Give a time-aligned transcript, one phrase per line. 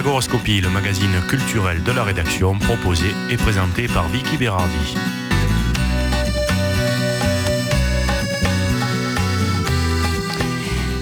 [0.00, 4.96] Agoroscopie, le magazine culturel de la rédaction, proposé et présenté par Vicky Berardi.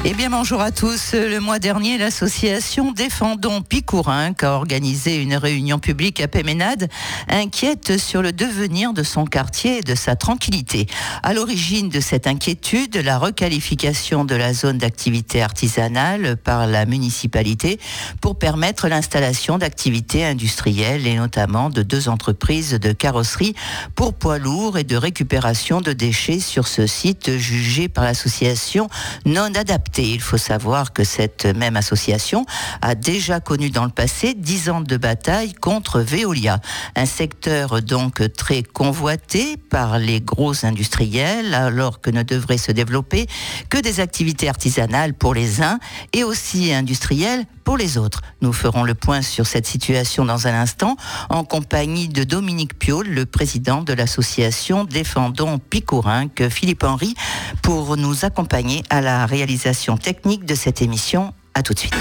[0.04, 1.12] Eh bien, bonjour à tous.
[1.12, 6.88] Le mois dernier, l'association Défendons Picourin a organisé une réunion publique à Péménade,
[7.28, 10.86] inquiète sur le devenir de son quartier et de sa tranquillité.
[11.24, 17.80] À l'origine de cette inquiétude, la requalification de la zone d'activité artisanale par la municipalité
[18.20, 23.56] pour permettre l'installation d'activités industrielles et notamment de deux entreprises de carrosserie
[23.96, 28.88] pour poids lourds et de récupération de déchets sur ce site jugé par l'association
[29.26, 29.97] non adapté.
[30.02, 32.46] Il faut savoir que cette même association
[32.82, 36.60] a déjà connu dans le passé dix ans de bataille contre Veolia,
[36.96, 43.26] un secteur donc très convoité par les gros industriels, alors que ne devraient se développer
[43.68, 45.78] que des activités artisanales pour les uns
[46.12, 48.22] et aussi industrielles pour les autres.
[48.40, 50.96] Nous ferons le point sur cette situation dans un instant
[51.28, 57.14] en compagnie de Dominique Piolle, le président de l'association Défendons Picourin, que Philippe Henry,
[57.60, 61.34] pour nous accompagner à la réalisation technique de cette émission.
[61.52, 61.94] À tout de suite.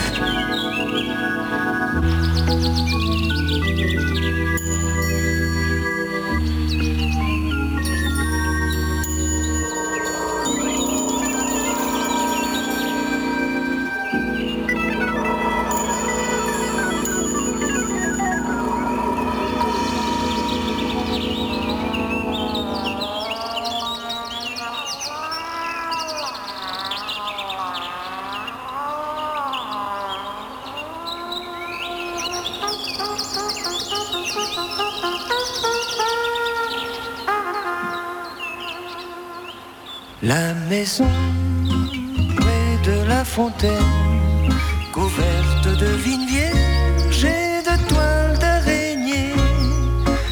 [42.35, 44.51] Près de la fontaine,
[44.93, 49.33] couverte de vignes vierges et de toiles d'araignée,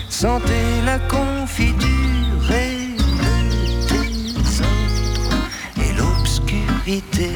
[0.07, 5.47] sentez la confiture et le désordre
[5.77, 7.33] et l'obscurité.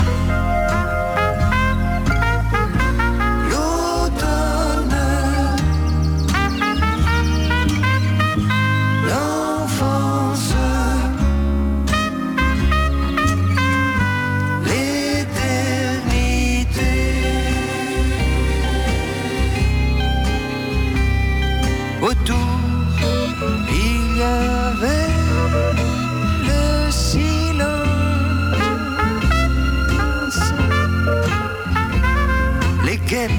[32.89, 33.29] Les guêpes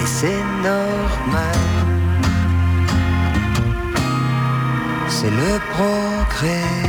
[0.00, 1.58] Et c'est normal.
[5.08, 6.87] C'est le progrès.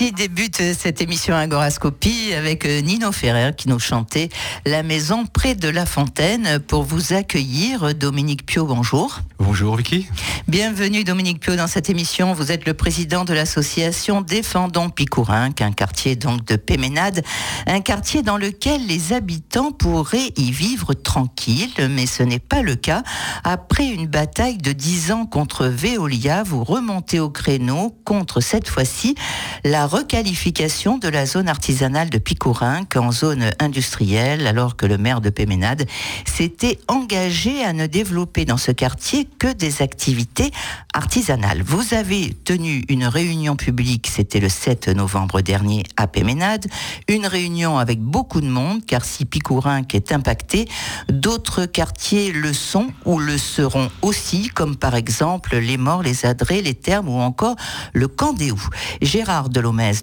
[0.00, 4.28] Ainsi débute suite, cette émission Agorascopie avec euh, Nino Ferrer qui nous chantait
[4.64, 7.96] La maison près de la fontaine pour vous accueillir.
[7.96, 9.18] Dominique Pio, bonjour.
[9.40, 10.06] Bonjour Vicky.
[10.46, 12.32] Bienvenue Dominique Pio dans cette émission.
[12.32, 17.24] Vous êtes le président de l'association Défendons Picourin, un quartier donc de Péménade,
[17.66, 22.76] un quartier dans lequel les habitants pourraient y vivre tranquilles, mais ce n'est pas le
[22.76, 23.02] cas.
[23.42, 29.16] Après une bataille de 10 ans contre Veolia, vous remontez au créneau contre cette fois-ci
[29.64, 35.20] la requalification de la zone artisanale de Picourin en zone industrielle, alors que le maire
[35.20, 35.88] de Péménade
[36.24, 40.52] s'était engagé à ne développer dans ce quartier que des activités
[40.94, 41.62] artisanales.
[41.62, 46.66] Vous avez tenu une réunion publique, c'était le 7 novembre dernier à Péménade,
[47.08, 50.68] une réunion avec beaucoup de monde, car si Picourin est impacté,
[51.08, 56.62] d'autres quartiers le sont ou le seront aussi, comme par exemple les Morts, les Adrets,
[56.62, 57.56] les Thermes ou encore
[57.94, 58.60] le Candéou.
[59.02, 59.48] Gérard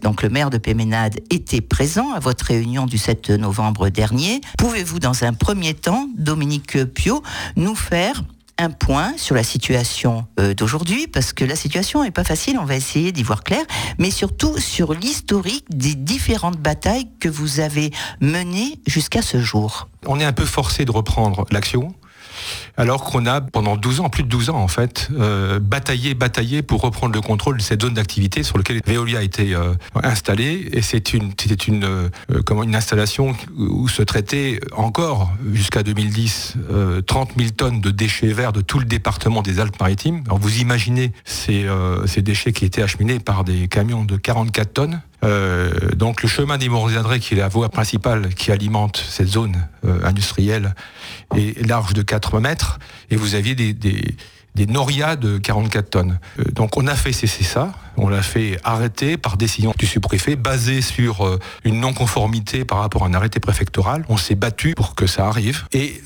[0.01, 4.39] Donc le maire de Péménade, était présent à votre réunion du 7 novembre dernier.
[4.57, 7.21] Pouvez-vous, dans un premier temps, Dominique Pio,
[7.57, 8.23] nous faire
[8.57, 12.63] un point sur la situation euh, d'aujourd'hui, parce que la situation n'est pas facile, on
[12.63, 13.65] va essayer d'y voir clair,
[13.97, 17.91] mais surtout sur l'historique des différentes batailles que vous avez
[18.21, 19.89] menées jusqu'à ce jour.
[20.05, 21.93] On est un peu forcé de reprendre l'action
[22.77, 26.61] alors qu'on a pendant 12 ans, plus de 12 ans en fait, euh, bataillé, bataillé
[26.61, 29.73] pour reprendre le contrôle de cette zone d'activité sur laquelle Veolia a été euh,
[30.03, 30.69] installée.
[30.71, 32.09] Et c'était une, euh,
[32.63, 36.55] une installation où se traitait encore jusqu'à 2010
[37.05, 40.23] 30 000 tonnes de déchets verts de tout le département des Alpes-Maritimes.
[40.25, 41.65] Alors vous imaginez ces,
[42.05, 45.01] ces déchets qui étaient acheminés par des camions de 44 tonnes.
[45.25, 49.67] Euh, donc le chemin des Morizadrés, qui est la voie principale qui alimente cette zone
[49.85, 50.75] euh, industrielle,
[51.35, 52.79] est large de 4 mètres,
[53.09, 56.19] et vous aviez des, des, norias de 44 tonnes.
[56.39, 60.35] Euh, donc on a fait cesser ça, on l'a fait arrêter par décision du sous-préfet,
[60.35, 64.05] basé sur une non-conformité par rapport à un arrêté préfectoral.
[64.09, 65.65] On s'est battu pour que ça arrive.
[65.71, 66.01] Et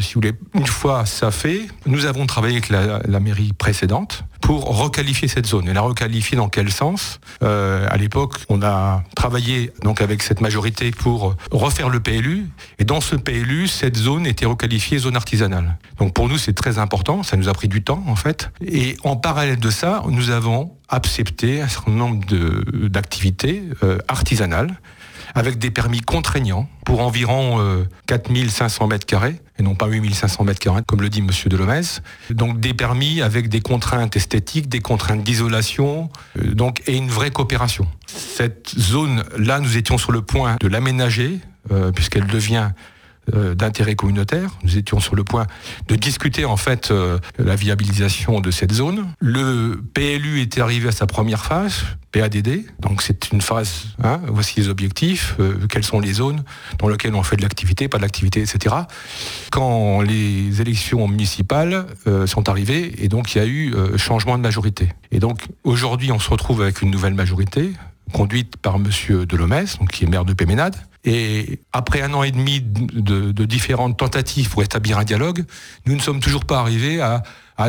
[0.00, 4.76] si vous voulez, une fois ça fait, nous avons travaillé avec la mairie précédente pour
[4.76, 5.68] requalifier cette zone.
[5.68, 7.20] Et la requalifier dans quel sens?
[7.42, 12.48] Euh, À l'époque, on a travaillé donc avec cette majorité pour refaire le PLU.
[12.78, 15.78] Et dans ce PLU, cette zone était requalifiée zone artisanale.
[15.98, 17.22] Donc pour nous, c'est très important.
[17.22, 18.50] Ça nous a pris du temps en fait.
[18.66, 22.20] Et en parallèle de ça, nous avons accepté un certain nombre
[22.88, 24.74] d'activités euh, artisanales
[25.34, 30.60] avec des permis contraignants pour environ euh, 4500 mètres carrés, et non pas 8500 mètres
[30.60, 31.82] carrés, comme le dit Monsieur Delomez.
[32.30, 37.86] Donc des permis avec des contraintes esthétiques, des contraintes d'isolation, euh, et une vraie coopération.
[38.06, 41.38] Cette zone-là, nous étions sur le point de l'aménager,
[41.70, 42.70] euh, puisqu'elle devient
[43.32, 44.50] d'intérêt communautaire.
[44.64, 45.46] Nous étions sur le point
[45.88, 49.08] de discuter en fait euh, la viabilisation de cette zone.
[49.20, 52.64] Le PLU était arrivé à sa première phase, PADD.
[52.80, 53.86] Donc c'est une phase.
[54.02, 55.34] Hein, voici les objectifs.
[55.40, 56.44] Euh, quelles sont les zones
[56.78, 58.74] dans lesquelles on fait de l'activité, pas de l'activité, etc.
[59.50, 64.36] Quand les élections municipales euh, sont arrivées, et donc il y a eu euh, changement
[64.36, 64.90] de majorité.
[65.10, 67.72] Et donc aujourd'hui, on se retrouve avec une nouvelle majorité
[68.12, 70.76] conduite par Monsieur Delomès, qui est maire de Péménade.
[71.04, 75.44] Et après un an et demi de, différentes tentatives pour établir un dialogue,
[75.86, 77.22] nous ne sommes toujours pas arrivés à,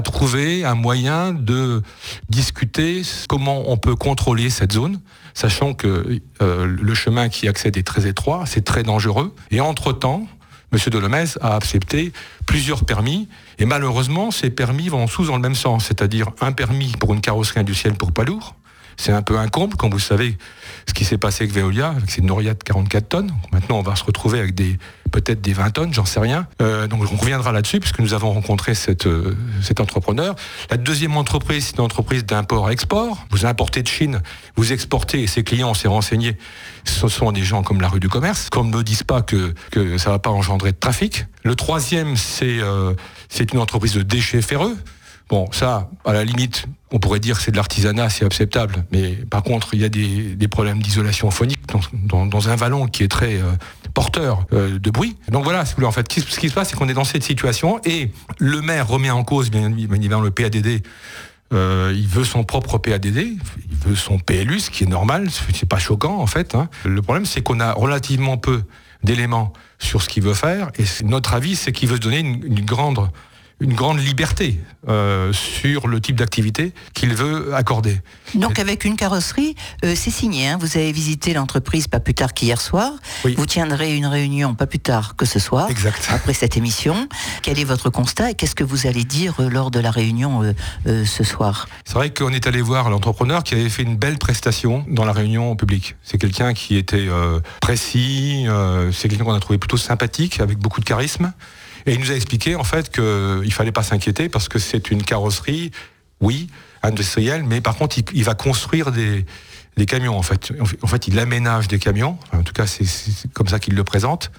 [0.04, 1.84] trouver un moyen de
[2.28, 5.00] discuter comment on peut contrôler cette zone,
[5.36, 9.36] sachant que euh, le chemin qui accède est très étroit, c'est très dangereux.
[9.52, 10.26] Et entre-temps,
[10.72, 10.80] M.
[10.88, 12.12] Delomez a accepté
[12.48, 13.28] plusieurs permis,
[13.60, 17.22] et malheureusement, ces permis vont tous dans le même sens, c'est-à-dire un permis pour une
[17.22, 18.56] carrosserie industrielle pour poids lourd,
[18.98, 20.38] c'est un peu un comble quand vous savez
[20.88, 23.32] ce qui s'est passé avec Veolia, avec ces Noria de 44 tonnes.
[23.52, 24.56] Maintenant, on va se retrouver avec
[25.12, 26.48] peut-être des 20 tonnes, j'en sais rien.
[26.62, 28.74] Euh, donc on reviendra là-dessus puisque nous avons rencontré
[29.06, 30.36] euh, cet entrepreneur.
[30.70, 33.26] La deuxième entreprise, c'est une entreprise d'import-export.
[33.30, 34.22] Vous importez de Chine,
[34.56, 36.38] vous exportez et ses clients, on s'est renseigné,
[36.84, 38.50] ce sont des gens comme la rue du commerce.
[38.50, 41.26] Qu'on ne me dise pas que, ça ne va pas engendrer de trafic.
[41.44, 42.94] Le troisième, c'est euh,
[43.30, 44.76] c'est une entreprise de déchets ferreux.
[45.30, 48.86] Bon, ça, à la limite, on pourrait dire que c'est de l'artisanat, c'est acceptable.
[48.92, 51.62] Mais par contre, il y a des, problèmes d'isolation phonique
[52.06, 53.52] dans, un vallon qui est très euh,
[53.94, 55.18] porteur euh, de bruit.
[55.30, 58.12] Donc voilà, en fait, ce qui se passe, c'est qu'on est dans cette situation et
[58.38, 60.84] le maire remet en cause, bien évidemment, le PADD.
[61.54, 65.68] Euh, il veut son propre PADD, il veut son PLU, ce qui est normal, c'est
[65.68, 66.56] pas choquant en fait.
[66.56, 66.68] Hein.
[66.84, 68.64] Le problème, c'est qu'on a relativement peu
[69.04, 72.66] d'éléments sur ce qu'il veut faire et notre avis, c'est qu'il veut se donner une
[72.66, 73.08] grande
[73.64, 78.02] une grande liberté euh, sur le type d'activité qu'il veut accorder.
[78.36, 79.56] Donc avec une carrosserie,
[79.86, 80.50] euh, c'est signé.
[80.50, 80.58] Hein.
[80.60, 82.92] vous avez visité l'entreprise pas plus tard qu'hier soir.
[83.24, 85.70] Vous tiendrez une réunion pas plus tard que ce soir.
[85.70, 86.10] Exact.
[86.10, 87.08] Après cette émission,
[87.42, 90.54] quel est votre constat et qu'est-ce que vous allez dire euh, lors de la réunion
[90.86, 91.70] ce soir?
[91.86, 95.14] C'est vrai qu'on est allé voir l'entrepreneur qui avait fait une belle prestation dans la
[95.14, 95.96] réunion publique.
[96.04, 97.08] C'est quelqu'un qui était
[97.62, 98.46] précis,
[98.92, 101.32] c'est quelqu'un qu'on a trouvé plutôt sympathique, avec beaucoup de charisme.
[101.86, 104.92] Et il nous a expliqué en fait qu'il ne fallait pas s'inquiéter parce que c'est
[104.92, 105.72] une carrosserie,
[106.22, 106.48] oui,
[106.82, 109.26] industrielle, mais par contre il va construire des,
[109.78, 110.54] des camions en fait.
[110.82, 112.86] En fait, il aménage des camions, en tout cas c'est
[113.34, 114.32] comme ça qu'il le présente,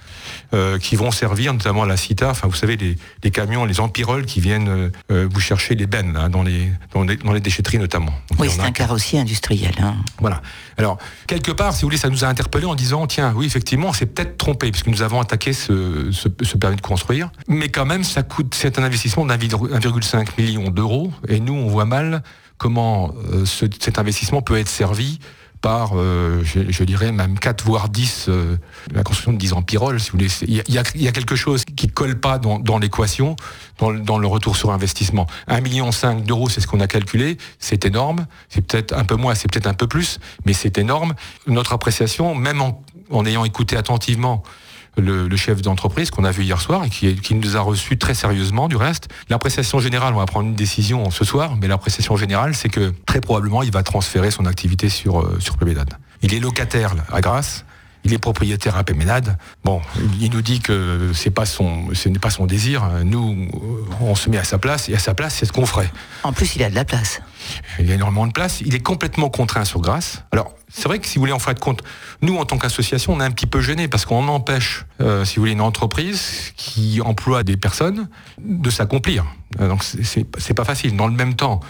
[0.52, 4.26] euh, qui vont servir notamment à la CITA, enfin vous savez les, camions, les empiroles
[4.26, 8.12] qui viennent euh, vous chercher les bennes dans, les, dans, les, déchetteries notamment.
[8.38, 9.74] oui, c'est un carrossier industriel.
[9.80, 9.96] Hein.
[10.20, 10.40] Voilà.
[10.78, 13.92] Alors quelque part, si vous voulez, ça nous a interpellé en disant tiens, oui effectivement,
[13.92, 18.04] c'est peut-être trompé puisque nous avons attaqué ce, ce, permis de construire, mais quand même
[18.04, 22.22] ça coûte, c'est un investissement d'1,5 million d'euros et nous on voit mal
[22.64, 25.18] comment euh, cet investissement peut être servi
[25.60, 28.56] par, euh, je, dirais même 4 voire 10, euh,
[28.94, 30.30] la construction de 10 empiroles, si vous voulez.
[30.48, 33.36] Il y, a, quelque chose qui ne colle pas dans, l'équation,
[33.78, 35.26] dans, le retour sur investissement.
[35.46, 35.90] 1,5 million
[36.24, 39.66] d'euros, c'est ce qu'on a calculé, c'est énorme, c'est peut-être un peu moins, c'est peut-être
[39.66, 41.12] un peu plus, mais c'est énorme.
[41.46, 44.42] Notre appréciation, même en ayant écouté attentivement
[44.96, 48.68] le, chef d'entreprise qu'on a vu hier soir et qui, nous a reçus très sérieusement
[48.68, 49.08] du reste.
[49.28, 53.20] L'appréciation générale, on va prendre une décision ce soir, mais l'appréciation générale, c'est que très
[53.20, 55.56] probablement, il va transférer son activité sur, euh, sur
[56.22, 57.64] Il est locataire à Grasse.
[58.04, 59.38] Il est propriétaire à Péménade.
[59.64, 59.80] Bon,
[60.20, 62.86] il nous dit que c'est pas son, ce n'est pas son désir.
[63.04, 63.48] Nous,
[64.00, 65.90] on se met à sa place et à sa place, c'est ce qu'on ferait.
[66.22, 67.22] En plus, il a de la place.
[67.78, 68.60] Il a énormément de place.
[68.60, 70.22] Il est complètement contraint sur Grasse.
[70.32, 71.82] Alors, c'est vrai que si vous voulez en faire compte,
[72.20, 75.36] nous en tant qu'association, on est un petit peu gêné parce qu'on empêche, euh, si
[75.36, 78.08] vous voulez, une entreprise qui emploie des personnes
[78.38, 79.24] de s'accomplir.
[79.60, 80.96] Euh, donc c'est pas facile.
[80.96, 81.60] Dans le même temps,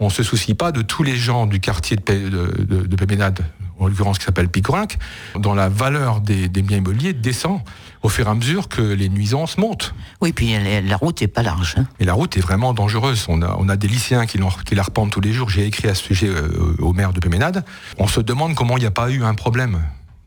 [0.00, 3.40] on se soucie pas de tous les gens du quartier de, de, de, Péménade,
[3.84, 4.98] en l'occurrence qui s'appelle Picorinck,
[5.36, 7.60] dont la valeur des, des, biens immobiliers descend
[8.02, 9.94] au fur et à mesure que les nuisances montent.
[10.20, 11.74] Oui, puis la route est pas large.
[11.78, 11.86] Hein.
[12.00, 13.26] Et la route est vraiment dangereuse.
[13.28, 15.48] On a, on a des lycéens qui, qui la repentent tous les jours.
[15.48, 17.64] J'ai écrit à ce sujet euh, au maire de Péménade.
[17.98, 19.80] On se demande comment il n'y a pas eu un problème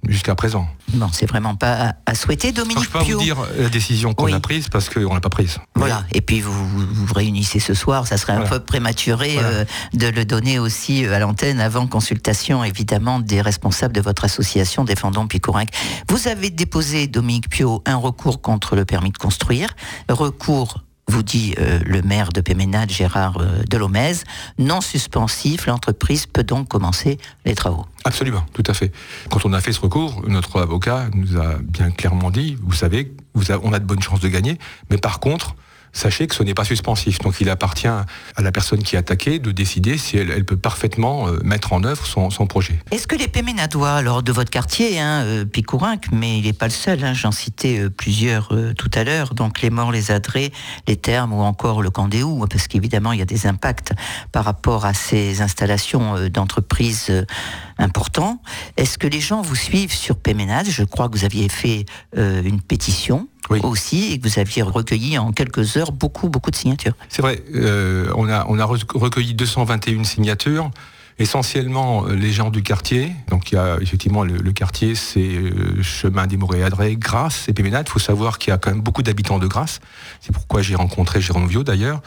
[0.08, 0.68] jusqu'à présent.
[0.94, 2.84] Bon, c'est vraiment pas à souhaiter, Dominique.
[2.84, 5.58] je peux pas vous dire la décision qu'on a prise parce qu'on l'a pas prise.
[5.76, 6.04] Voilà.
[6.14, 10.26] Et puis vous vous, réunissez ce soir, ça serait un peu prématuré euh, de le
[10.26, 15.70] donner aussi euh, à l'antenne avant consultation évidemment des responsables de votre association Défendons Picourinc.
[16.10, 19.70] Vous avez déposé, Dominique Pio, un recours contre le permis de construire,
[20.10, 23.64] recours vous dit euh, le maire de Péménade, Gérard euh,
[24.58, 27.86] non suspensif, l'entreprise peut donc commencer les travaux.
[28.04, 28.92] Absolument, tout à fait.
[29.30, 33.14] Quand on a fait ce recours, notre avocat nous a bien clairement dit, vous savez,
[33.64, 34.58] on a de bonnes chances de gagner,
[34.90, 35.56] mais par contre,
[35.94, 37.20] sachez que ce n'est pas suspensif.
[37.20, 38.06] Donc il appartient à
[38.38, 42.06] la personne qui est attaquée de décider si elle, peut parfaitement euh, mettre en œuvre
[42.06, 42.80] son, projet.
[42.92, 46.68] Est-ce que les Péménadois, alors de votre quartier, hein, euh, Picourinc, mais il n'est pas
[46.68, 50.52] le seul, hein, j'en citais euh, plusieurs tout à l'heure, donc les morts, les adrets,
[50.88, 53.94] les termes ou encore le Candéou, parce qu'évidemment il y a des impacts
[54.32, 57.12] par rapport à ces installations d'entreprises
[57.78, 58.42] importants.
[58.78, 62.62] Est-ce que les gens vous suivent sur Péménade Je crois que vous aviez fait une
[62.62, 66.94] pétition aussi et que vous aviez recueilli en quelques heures beaucoup, beaucoup de signatures.
[67.10, 70.72] C'est vrai, euh, on, a, on a recueilli 221 signatures
[71.20, 73.12] essentiellement euh, les gens du quartier.
[73.30, 77.86] Donc il y a effectivement le, quartier, c'est euh, Chemin des Moréadrés, Grasse et Péménade.
[77.88, 79.80] Il faut savoir qu'il y a quand même beaucoup d'habitants de Grasse.
[80.22, 82.02] C'est pourquoi j'ai rencontré Jérôme Viau d'ailleurs.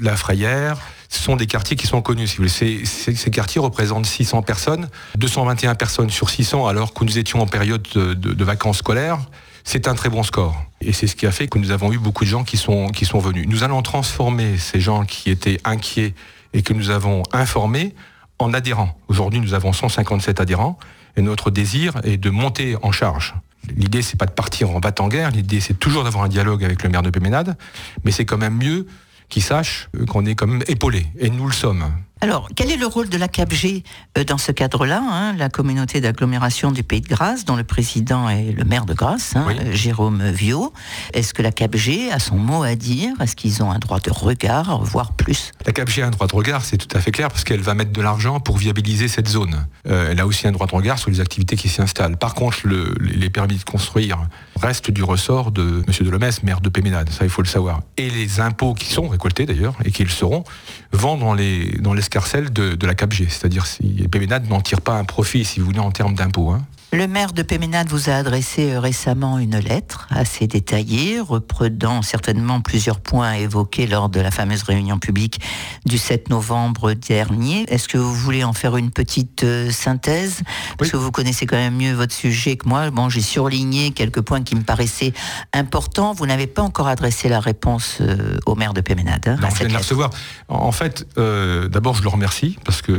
[0.00, 0.78] La Frayère.
[1.08, 2.26] Ce sont des quartiers qui sont connus.
[2.26, 2.86] Si vous voulez.
[2.86, 7.86] Ces, quartiers représentent 600 personnes, 221 personnes sur 600 alors que nous étions en période
[7.94, 9.18] de vacances scolaires
[9.64, 10.56] c'est un très bon score.
[10.80, 12.90] Et c'est ce qui a fait que nous avons eu beaucoup de gens qui sont,
[13.20, 13.46] venus.
[13.48, 16.14] Nous allons transformer ces gens qui étaient inquiets
[16.52, 17.94] et que nous avons informés
[18.38, 18.98] en adhérents.
[19.08, 20.78] Aujourd'hui, nous avons 157 adhérents
[21.16, 23.34] et notre désir est de monter en charge.
[23.76, 26.64] L'idée, c'est pas de partir en bat en guerre, l'idée, c'est toujours d'avoir un dialogue
[26.64, 27.56] avec le maire de Péménade,
[28.04, 28.88] mais c'est quand même mieux
[29.28, 31.84] qu'ils sachent qu'on est quand même épaulé, et nous le sommes.
[32.22, 33.82] Alors, quel est le rôle de la CAPG
[34.16, 38.28] euh, dans ce cadre-là hein, La communauté d'agglomération du Pays de Grasse, dont le président
[38.28, 40.72] est le maire de Grasse, hein, euh, Jérôme Viau?
[41.14, 43.10] Est-ce que la CAPG a son mot à dire?
[43.20, 45.50] Est-ce qu'ils ont un droit de regard, voire plus?
[45.66, 47.74] La CAPG a un droit de regard, c'est tout à fait clair, parce qu'elle va
[47.74, 49.66] mettre de l'argent pour viabiliser cette zone.
[49.88, 52.18] Euh, elle a aussi un droit de regard sur les activités qui s'y installent.
[52.18, 52.68] Par contre,
[53.00, 54.28] les permis de construire
[54.60, 56.06] restent du ressort de M.
[56.06, 57.10] Delomès, maire de Péménade.
[57.10, 57.80] Ça, il faut le savoir.
[57.96, 60.44] Et les impôts qui sont récoltés, d'ailleurs, et qui le seront,
[60.92, 63.28] vont dans les, dans les de, la CAPG.
[63.28, 66.50] C'est-à-dire si Péménade n'en tire pas un profit, si vous voulez, en termes d'impôts.
[66.50, 66.64] Hein.
[66.94, 72.60] Le maire de Péménade vous a adressé euh, récemment une lettre assez détaillée, reprenant certainement
[72.60, 75.40] plusieurs points évoqués lors de la fameuse réunion publique
[75.86, 77.64] du 7 novembre dernier.
[77.68, 80.42] Est-ce que vous voulez en faire une petite euh, synthèse?
[80.76, 82.90] Parce que vous connaissez quand même mieux votre sujet que moi.
[82.90, 85.14] Bon, j'ai surligné quelques points qui me paraissaient
[85.54, 86.12] importants.
[86.12, 89.28] Vous n'avez pas encore adressé la réponse euh, au maire de Péménade.
[89.28, 90.10] Hein, non, je viens de la recevoir.
[90.48, 92.92] En fait, d'abord, je le remercie parce que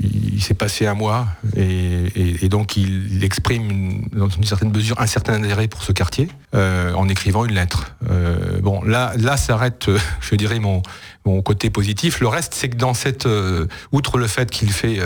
[0.00, 5.06] il s'est passé un mois et, et donc il exprime dans une certaine mesure un
[5.06, 7.94] certain intérêt pour ce quartier euh, en écrivant une lettre.
[8.10, 10.80] Euh, bon, là, là s'arrête, euh, je dirais, mon,
[11.26, 12.20] mon côté positif.
[12.20, 13.28] Le reste, c'est que dans cette,
[13.92, 14.98] outre le fait qu'il fait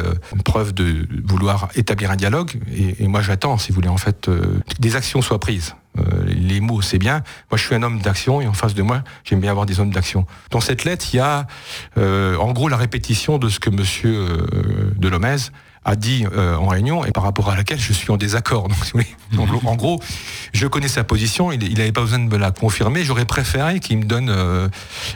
[0.44, 4.30] preuve de vouloir établir un dialogue, et, moi j'attends, si vous voulez, en fait,
[4.78, 5.74] des actions soient prises.
[6.24, 7.24] les mots, c'est bien.
[7.50, 9.80] Moi, je suis un homme d'action et en face de moi, j'aime bien avoir des
[9.80, 10.24] hommes d'action.
[10.50, 11.48] Dans cette lettre, il y a,
[11.96, 14.26] en gros, la répétition de ce que Monsieur
[14.96, 15.50] Delomez
[15.84, 18.68] a dit euh, en réunion et par rapport à laquelle je suis en désaccord.
[19.32, 20.00] Donc, en gros,
[20.52, 23.02] je connais sa position, il n'avait pas besoin de me la confirmer.
[23.04, 24.68] J'aurais préféré qu'il me donne euh,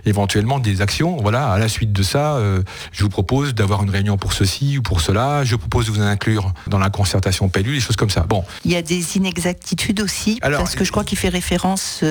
[0.06, 1.18] éventuellement des actions.
[1.18, 4.78] Voilà, à la suite de ça, euh, je vous propose d'avoir une réunion pour ceci
[4.78, 5.44] ou pour cela.
[5.44, 8.22] Je propose de vous inclure dans la concertation PELU, des choses comme ça.
[8.22, 8.44] Bon.
[8.64, 12.04] Il y a des inexactitudes aussi, parce que je crois qu'il fait référence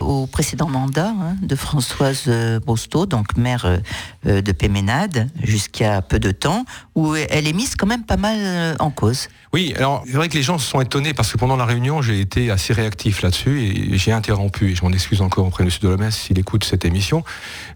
[0.00, 2.28] au précédent mandat hein, de Françoise
[2.66, 3.80] Bosto, donc maire
[4.24, 6.64] de Péménade, jusqu'à peu de temps,
[6.94, 9.28] où elle est mise quand même pas mal euh, en cause.
[9.52, 12.02] Oui, alors c'est vrai que les gens se sont étonnés parce que pendant la réunion,
[12.02, 14.72] j'ai été assez réactif là-dessus et j'ai interrompu.
[14.72, 15.76] Et je m'en excuse encore auprès de M.
[15.82, 17.24] Delomès s'il écoute cette émission.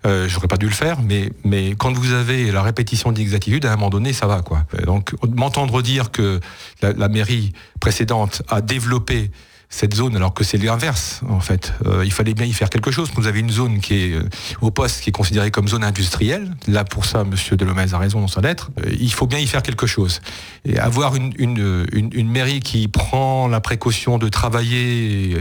[0.07, 1.31] Euh, J'aurais pas dû le faire, mais,
[1.77, 4.43] quand vous avez la répétition d'inexactitude, à un moment donné, ça va.
[4.43, 4.65] quoi.
[4.85, 6.41] Donc m'entendre dire que
[6.83, 9.31] la mairie précédente a développé
[9.77, 11.75] cette zone, alors que c'est l'inverse en fait.
[11.85, 13.11] Euh, il fallait bien y faire quelque chose.
[13.15, 14.23] Vous avez une zone qui est euh,
[14.63, 16.57] au poste, qui est considérée comme zone industrielle.
[16.67, 18.71] Là, pour ça, Monsieur Delomez a raison dans sa lettre.
[18.81, 20.23] Euh, il faut bien y faire quelque chose.
[20.65, 25.37] Et avoir une, une, une, mairie qui prend la précaution de travailler,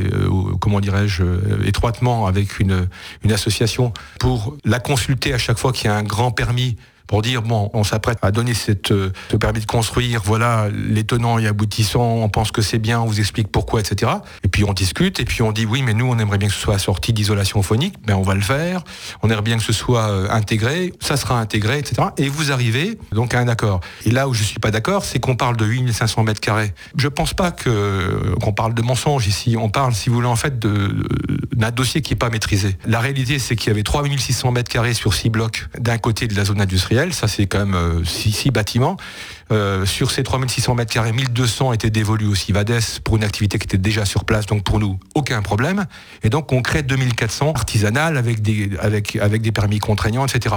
[0.60, 1.24] comment dirais-je,
[1.66, 2.88] étroitement avec une,
[3.24, 6.76] une association pour la consulter à chaque fois qu'il y a un grand permis
[7.08, 11.04] pour dire bon, on s'apprête à donner cette, euh, ce permis de construire, voilà les
[11.04, 14.12] tenants et aboutissants, on pense que c'est bien, on vous explique pourquoi, etc.
[14.44, 16.54] Et puis on discute, et puis on dit oui, mais nous on aimerait bien que
[16.54, 18.84] ce soit assorti d'isolation phonique, ben on va le faire.
[19.22, 22.10] On aimerait bien que ce soit euh, intégré, ça sera intégré, etc.
[22.18, 23.82] Et vous arrivez donc à un accord.
[24.06, 26.74] Et là où je suis pas d'accord, c'est qu'on parle de 8500 mètres carrés.
[26.98, 29.56] Je pense pas que qu'on parle de mensonge ici.
[29.58, 32.78] On parle, si vous voulez, en fait, d'un dossier qui est pas maîtrisé.
[32.86, 36.36] La réalité, c'est qu'il y avait 3600 mètres carrés sur six blocs d'un côté de
[36.36, 38.98] la zone industrielle ça c'est quand même 6 euh, bâtiments.
[39.52, 43.66] Euh, sur ces 3600 mètres carrés, 1200 étaient dévolus au Civades pour une activité qui
[43.66, 45.86] était déjà sur place, donc pour nous, aucun problème.
[46.24, 50.56] Et donc on crée 2400 artisanales avec des, avec, avec des permis contraignants, etc.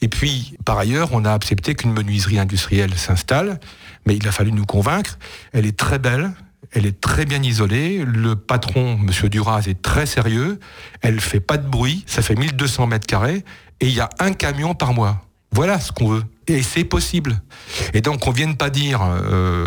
[0.00, 3.60] Et puis, par ailleurs, on a accepté qu'une menuiserie industrielle s'installe,
[4.06, 5.18] mais il a fallu nous convaincre.
[5.52, 6.32] Elle est très belle,
[6.72, 8.04] elle est très bien isolée.
[8.06, 10.60] Le patron, Monsieur Duras, est très sérieux.
[11.02, 12.04] Elle fait pas de bruit.
[12.06, 13.44] Ça fait 1200 mètres carrés.
[13.80, 15.22] Et il y a un camion par mois.
[15.52, 16.24] Voilà ce qu'on veut.
[16.46, 17.40] Et c'est possible.
[17.92, 19.66] Et donc, on vienne pas dire, euh,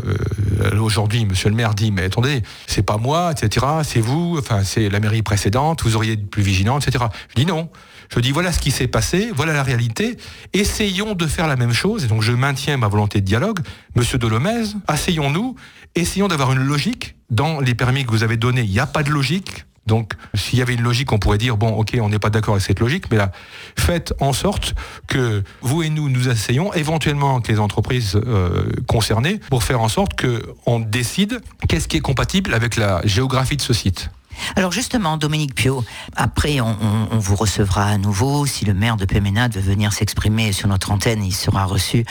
[0.62, 4.64] euh, aujourd'hui, monsieur le maire dit, mais attendez, c'est pas moi, etc., c'est vous, enfin,
[4.64, 7.06] c'est la mairie précédente, vous auriez été plus vigilant, etc.
[7.30, 7.70] Je dis non.
[8.14, 10.18] Je dis, voilà ce qui s'est passé, voilà la réalité,
[10.54, 13.60] essayons de faire la même chose, et donc je maintiens ma volonté de dialogue.
[13.96, 15.56] Monsieur Dolomez, asseyons-nous,
[15.96, 18.62] essayons d'avoir une logique dans les permis que vous avez donnés.
[18.62, 21.58] Il n'y a pas de logique, donc, s'il y avait une logique, on pourrait dire,
[21.58, 23.32] bon, ok, on n'est pas d'accord avec cette logique, mais là,
[23.78, 24.76] faites en sorte
[25.08, 29.90] que vous et nous nous asseyons, éventuellement avec les entreprises euh, concernées, pour faire en
[29.90, 34.10] sorte qu'on décide qu'est-ce qui est compatible avec la géographie de ce site.
[34.56, 35.84] Alors justement, Dominique Pio,
[36.16, 36.76] après on,
[37.12, 38.46] vous recevra à nouveau.
[38.48, 42.04] Si le maire de Péménade veut venir s'exprimer sur notre antenne, il sera reçu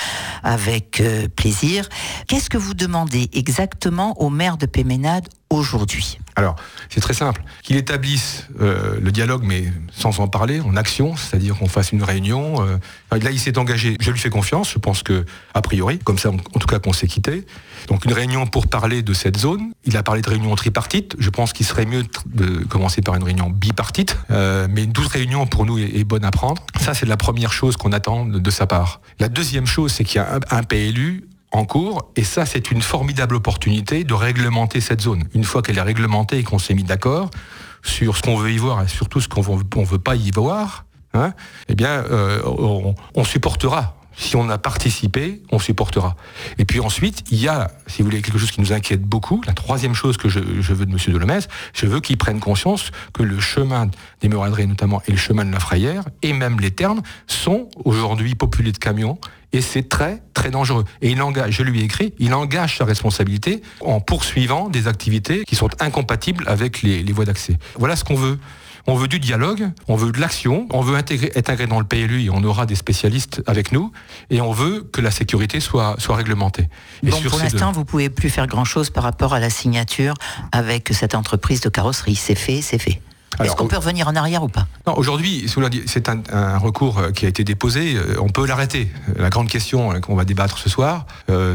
[0.45, 1.89] avec euh, plaisir.
[2.29, 6.19] Qu'est-ce que vous demandez exactement au maire de Péménade aujourd'hui?
[6.35, 6.57] Alors,
[6.89, 7.43] c'est très simple.
[7.63, 12.03] Qu'il établisse euh, le dialogue, mais sans en parler, en action, c'est-à-dire qu'on fasse une
[12.03, 12.67] réunion.
[12.67, 12.79] Euh,
[13.19, 13.97] là, il s'est engagé.
[14.01, 14.71] Je lui fais confiance.
[14.73, 17.45] Je pense que, a priori, comme ça, en, tout cas, qu'on s'est quitté.
[17.89, 19.73] Donc, une réunion pour parler de cette zone.
[19.85, 21.17] Il a parlé de réunion tripartite.
[21.19, 24.17] Je pense qu'il serait mieux de commencer par une réunion bipartite.
[24.31, 26.65] Euh, mais une douce réunion, pour nous, est, bonne à prendre.
[26.81, 29.01] Ça, c'est la première chose qu'on attend de, sa part.
[29.19, 32.11] La deuxième chose, c'est qu'il y a un, un PLU en cours.
[32.17, 35.25] Et ça, c'est une formidable opportunité de réglementer cette zone.
[35.35, 37.31] Une fois qu'elle est réglementée et qu'on s'est mis d'accord
[37.83, 40.85] sur ce qu'on veut y voir et surtout ce qu'on ne veut pas y voir,
[41.15, 41.33] hein,
[41.69, 42.41] eh bien, euh,
[43.15, 46.17] on, supportera Si on a participé, on supportera.
[46.59, 49.43] Et puis ensuite, il y a, si vous voulez, quelque chose qui nous inquiète beaucoup.
[49.47, 50.99] La troisième chose que je, veux de M.
[51.09, 55.45] Delomès, je veux qu'il prenne conscience que le chemin des Muradrés notamment, et le chemin
[55.45, 59.19] de la Frayère, et même les Ternes, sont aujourd'hui populés de camions
[59.53, 60.85] et c'est très très dangereux.
[61.01, 65.45] Et il engage, je lui ai écrit, il engage sa responsabilité en poursuivant des activités
[65.45, 67.59] qui sont incompatibles avec les, voies d'accès.
[67.77, 68.39] Voilà ce qu'on veut.
[68.89, 71.85] On veut du dialogue, on veut de l'action, on veut intégrer, être intégré dans le
[71.85, 73.93] PLU et on aura des spécialistes avec nous
[74.29, 76.69] et on veut que la sécurité soit, soit réglementée.
[77.05, 80.15] Et pour l'instant, vous pouvez plus faire grand-chose par rapport à la signature
[80.51, 82.17] avec cette entreprise de carrosserie.
[82.17, 83.01] C'est fait, c'est fait.
[83.41, 84.67] Est-ce qu'on peut revenir en arrière ou pas?
[84.87, 85.47] Non, aujourd'hui,
[85.87, 87.95] c'est un, recours euh, qui a été déposé.
[87.95, 88.91] Euh, on peut l'arrêter.
[89.17, 91.07] La grande question euh, qu'on va débattre ce soir,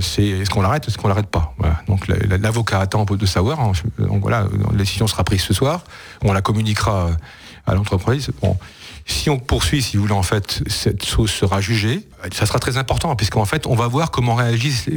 [0.01, 1.53] c'est est-ce qu'on l'arrête ou est-ce qu'on l'arrête pas?
[1.87, 3.59] Donc l'avocat attend de savoir.
[3.59, 3.71] Hein.
[3.99, 5.83] Donc voilà, la décision sera prise ce soir.
[6.23, 7.11] On la communiquera
[7.65, 8.29] à l'entreprise.
[8.41, 8.57] Bon,
[9.05, 12.07] si on poursuit, si vous voulez, en fait, cette chose sera jugée.
[12.33, 14.89] Ça sera très important, puisqu'en fait, on va voir comment réagissent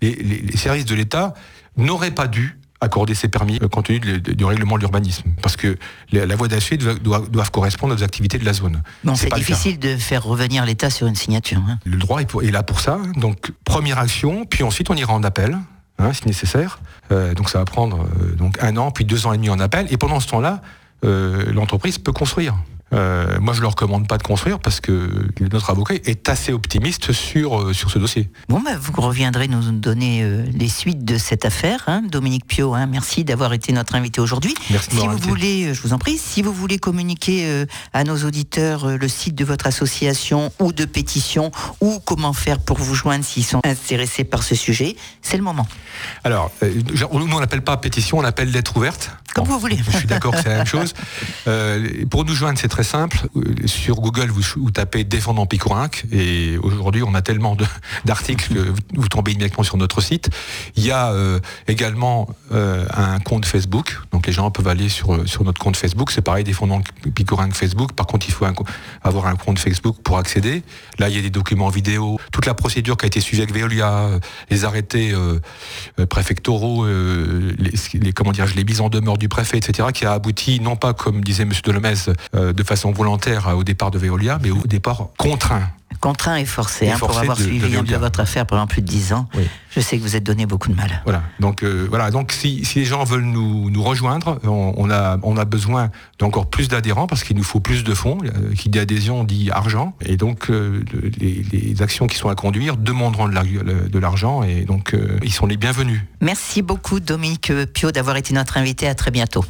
[0.00, 1.34] les services de l'État
[1.76, 5.30] n'auraient pas dû accorder ces permis euh, compte tenu du règlement de l'urbanisme.
[5.42, 5.76] Parce que
[6.12, 8.82] la, voie d'acier doit, correspondre aux activités de la zone.
[9.02, 11.60] Non, c'est difficile de faire revenir l'État sur une signature.
[11.68, 11.78] Hein.
[11.84, 12.98] Le droit est, là pour ça.
[13.16, 15.58] Donc, première action, puis ensuite on ira en appel.
[16.00, 16.80] Hein, si nécessaire.
[17.12, 19.60] Euh, donc ça va prendre euh, donc un an, puis deux ans et demi en
[19.60, 19.86] appel.
[19.90, 20.60] Et pendant ce temps-là,
[21.02, 22.54] l'entreprise peut construire.
[22.94, 26.52] Euh, moi, je ne leur recommande pas de construire parce que notre avocat est assez
[26.52, 28.30] optimiste sur, euh, sur ce dossier.
[28.48, 31.84] Bon, bah, vous reviendrez nous donner euh, les suites de cette affaire.
[31.86, 34.54] Hein, Dominique Pio, hein, merci d'avoir été notre invité aujourd'hui.
[34.70, 38.96] Merci si vous voulez, je vous en prie, si vous voulez communiquer à nos auditeurs
[38.96, 43.44] le site de votre association ou de pétition ou comment faire pour vous joindre s'ils
[43.44, 45.66] sont intéressés par ce sujet, c'est le moment.
[46.22, 49.10] Alors, nous, on n'appelle pas pétition, on appelle lettre ouverte.
[49.34, 49.76] Comme vous voulez.
[49.76, 50.94] Je suis d'accord que c'est la même chose.
[52.10, 53.18] pour nous joindre, c'est très simple.
[53.66, 57.56] Sur Google, vous, tapez Défendant Picourinc et aujourd'hui, on a tellement
[58.04, 60.30] d'articles que vous tombez immédiatement sur notre site.
[60.76, 65.28] Il y a euh, également euh, un compte Facebook, donc les gens peuvent aller sur,
[65.28, 66.10] sur notre compte Facebook.
[66.10, 66.80] C'est pareil, Défendant
[67.14, 67.92] Picourinc Facebook.
[67.92, 68.46] Par contre, il faut
[69.02, 70.62] avoir un compte Facebook pour accéder.
[70.98, 73.54] Là, il y a des documents vidéo, toute la procédure qui a été suivie avec
[73.54, 74.10] Veolia,
[74.50, 75.38] les arrêtés euh,
[76.06, 80.94] préfectoraux, les, dire, les mises en demeure du préfet, etc., qui a abouti, non pas
[80.94, 81.52] comme disait M.
[81.62, 81.94] Delemez,
[82.34, 85.70] de façon volontaire au départ de Veolia, mais au départ contraint
[86.04, 89.14] contraint et forcé, hein, pour avoir suivi un peu votre affaire pendant plus de dix
[89.14, 89.26] ans.
[89.70, 91.00] Je sais que vous êtes donné beaucoup de mal.
[91.04, 91.22] Voilà.
[91.40, 92.10] Donc euh, voilà.
[92.10, 96.68] Donc si, les gens veulent nous, nous rejoindre, on, a on a besoin d'encore plus
[96.68, 98.18] d'adhérents parce qu'il nous faut plus de fonds.
[98.54, 99.96] Qui dit adhésion dit argent.
[100.04, 100.84] Et donc euh,
[101.18, 105.56] les, actions qui sont à conduire demanderont de l'argent et donc euh, ils sont les
[105.56, 106.02] bienvenus.
[106.20, 108.86] Merci beaucoup Dominique Pio d'avoir été notre invité.
[108.88, 109.44] À très bientôt.